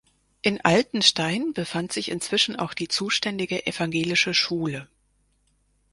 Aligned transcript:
In 0.41 0.59
Altenstein 0.61 1.53
befand 1.53 1.91
sich 1.93 2.09
inzwischen 2.09 2.55
auch 2.55 2.73
die 2.73 2.87
zuständige 2.87 3.67
evangelische 3.67 4.33
Schule. 4.33 4.87